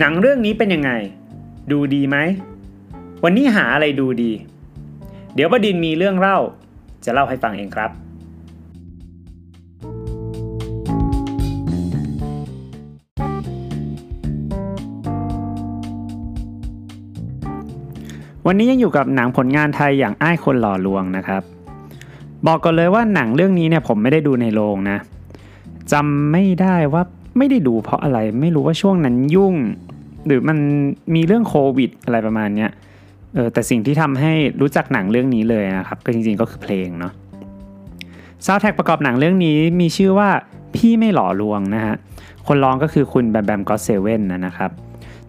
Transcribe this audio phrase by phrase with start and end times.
[0.00, 0.90] หนังเรื่องนี้เป็นยังไง
[1.72, 2.16] ดูดีไหม
[3.24, 4.32] วันนี้หาอะไรดูดี
[5.34, 6.38] เดี๋ยวบดินมีเรื่องเล่า
[7.04, 7.90] จะเล่าให้ฟังเองครับ
[18.46, 21.42] วันนี้ยังอยู่กับหนังผลงานไทยอย่างอ้ายคนหล่อลวงนะครับ
[22.46, 24.98] บอกก่อนเลยว่าหนังเรื่องนี้เนี่ยผมไม่ได้ดูในโรงนะ
[25.92, 27.02] จำไม่ได้ว่า
[27.38, 29.54] ไม่ได้ดูเพราะอะไรไม่รู้ว่าช่วงนั้นยุ่ง
[30.26, 30.58] หรือมัน
[31.14, 32.70] มีเรื่องโควิดอะไรประมาณเนี้ย
[33.34, 37.12] เออแต่สิ่งที่ทำให้รู้จักหนังเรื่องนี้เลยนะครับก็จริงๆก็คือเพลงเนาะ
[38.44, 40.28] ซาวแท็กประกอบหนังเรื่องนี้มีชื่อว่า
[40.76, 41.94] พี่ไม่หล่อลวงนะฮะ
[42.46, 44.70] คนร้องก็คือคุณแบมแบมก็เซเว่นนะครับ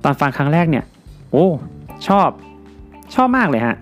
[0.04, 0.86] ตอนฟังครั้งแรกเนี่ย
[1.32, 1.48] โอ้
[2.08, 2.30] ชอบ
[3.16, 3.76] ชอบมากเลยฮะ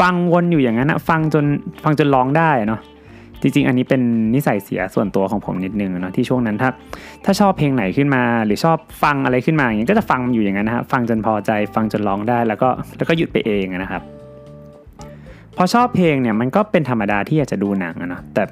[0.00, 1.44] ฟังวนอยู่อย่างนั้นนะฟังจน
[1.84, 2.80] ฟังจนร้องได้เนาะ
[3.40, 4.02] จริงๆ อันนี้เป็น
[4.34, 6.70] นิสัยเสียส่วนตัวของผมนิดนึงเนาะที่ช่วงนั้นถ้า
[7.24, 14.02] ถ้าชอบเพลงไหนขึ้นมา หรือชอบฟังอะไรขึ้นมาอย่างนี้ก็จะฟังอยู่อย่างนั้นนะฮะฟังจนพอใจ ฟังจนร้องได้แล้วก็แล้วก็หยุดไปเองนะครับ
[15.56, 18.42] พอชอบเพลงเนี่ยมันก็เป็นธรรมดาที่อยากจะดูหนังนะแต่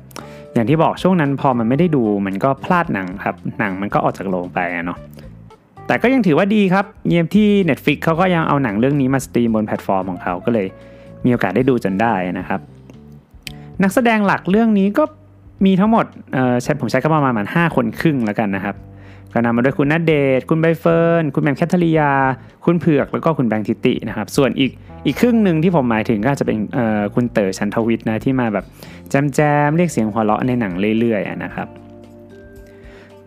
[0.55, 4.99] อย่างที่บอกช่วงนั้นพอมันไม่ได้ดูมันก็พลาดหนังครับหนังมันก็ออกจากโรงไปเนาะ
[5.87, 10.67] แต่ก็ยังถือว่าดีครับเยี่ยมที่ Netflix เขาก็ยังเอาหนังเรื่องนี้มาสตรีมบนแพลตฟอร์มของเขาก็เลย
[11.25, 12.61] มีโอกาสได้ดูจนได้นะครับ
[13.83, 15.05] นักแสดงหลักเรื่องนี้ก็
[15.67, 16.05] มีทั้งหมด
[16.63, 18.77] ใช้ผมใช้ก็ประมาณห้าคนครึ่งแล้วกันนะครับ
[19.33, 22.13] ก็นำมาด้วยคุณนัดเดทคุณใบเฟิร์น คุณแมมแคทเธอรียา
[22.65, 24.71] คุณเผือก แล้วก็คุณแบงค์ทิตินะครับ ส่วนอีก
[25.07, 26.59] อีกครึ่งหนึ่งที่ผมหมายถึงก็จะเป็น
[27.15, 28.65] คุณเต๋อชันทวิทย์นะที่มาแบบ
[29.11, 31.69] แจมแจมเรียกเสียงหัวเราะในหนังเรื่อยๆนะครับ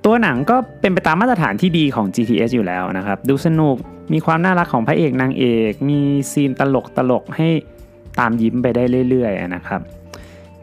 [0.06, 3.76] ตัวหนังก็เป็นไปตามมาตรฐานที่ดีของ GTS อยู่แล้วนะครับ ดูสนุก
[4.14, 6.00] มีความน่ารักของพระเอกนางเอก มี
[6.32, 7.50] ซีนตลกตลกให้
[8.20, 9.82] ตามยิ้มไปได้เรื่อยๆนะครับ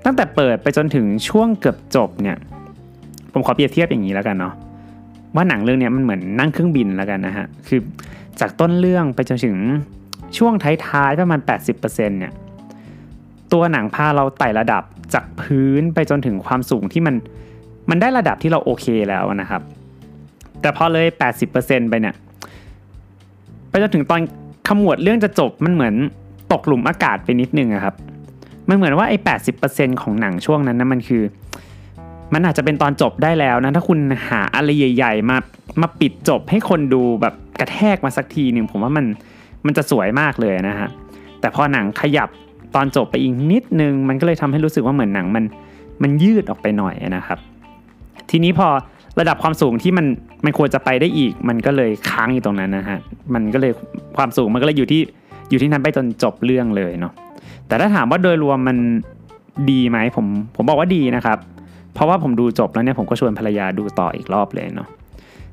[0.05, 2.37] ตั้งแต่เปิดไปจนถึงช่วงเกือบจบเนี่ย
[3.33, 4.55] ผมขอเปรียบเทียบอย่างนี้แล้วกันเนาะ
[5.35, 7.81] ว่าหนังเรื่องนี้มันเหมือนนั่งเครื่องบินแล้วกันนะฮะคือ
[8.41, 9.57] จากต้นเรื่องไปจนถึง
[10.39, 12.33] ช่วงท้ายๆประมาณ 80%เนี่ย
[13.53, 14.83] ตัวหนังพาเราไต่ระดับ
[15.15, 17.15] จากพื้นไปจนถึงความสูงที่มัน
[17.91, 19.63] มันได้ระดับที่เราโอเคแล้วนะครับ
[20.61, 21.07] แต่พอเลย
[21.49, 22.15] 80%ไปเนี่ย
[23.71, 24.21] ไปจนถึงตอน
[24.69, 25.95] ขมวดเรื่องจะจบมันเหมือน
[26.53, 27.95] ตกหลุมอากาศไปนิดนึงอะครับ
[28.69, 29.29] มันเหมือนว่าไอ้แป
[30.03, 31.23] ของหนังช่วงนั้นนะมันคือ
[32.35, 33.99] มันอาจจะเป็นตอนจบได้แล้วนะถ้าคุณ
[34.29, 35.37] หาอะไรใหญ่ ๆ มา
[35.81, 39.07] มาปิดจบให้คนดูแบบกระแทกมาสักทีหนึ่งผมว่ามัน
[39.67, 40.89] มันจะสวยมากเลยนะฮะ
[41.41, 42.29] แต่พอหนังขยับ
[42.75, 45.45] ตอนจบไปอีกนิดนึง มันก็เลยทำให้รู้สึกว่าเหมือนหนังมัน
[46.03, 47.39] มันยืดออกไปหน่อยนะครับ
[48.31, 48.69] ทีนี้พอ
[49.21, 50.07] ระดับความสูงที่มัน
[50.45, 52.99] มันควรจะไปได้อีก มันก็เลยค้างอยู่ตรงนั้นนะฮะ
[53.35, 53.73] มันก็เลย
[54.17, 55.01] ความสูงมันก็เลยอยู่ที่
[55.51, 57.13] อยู่ที่นั้นไปจนจบเรื่องเลยเนาะ
[57.67, 58.77] แต่ถ้าถามว่าโดยรวมมัน
[59.71, 61.39] ดีไหมผมผมบอกว่าดีนะครับ
[61.95, 64.89] เพราะว่าผมดูจบแล้วเนี่ยผมก็ชวนภรรยาดูต่ออีกรอบเลยเนาะ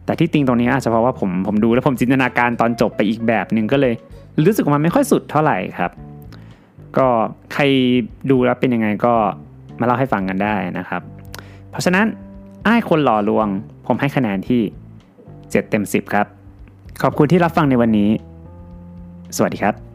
[0.05, 3.93] แต่ที่ติงตรงนี้อาจจะเพราะว่าผมผมดูแล้วผมจินตนาการตอนจบไปอีกแบบหนึ่งก็เลย
[4.45, 5.91] รู้สึกว่ามันไม่ค่อยสุดเท่าไหร่ครับ
[6.97, 7.07] ก็
[7.53, 7.63] ใคร
[8.31, 9.13] ดูแล้วเป็นยังไงก็
[9.79, 11.01] มาเล่าให้ฟังกันได้นะครับ
[11.71, 12.05] เพราะฉะนั้น
[12.67, 13.47] อ้ายคนหล่อลวง
[13.87, 14.61] ผมให้คะแนนที่
[15.17, 16.25] 7 เต็ม 10 ครับ
[17.01, 18.09] ขอบคุณที่รับฟังในวันนี้
[19.37, 19.90] สวัสดีครับ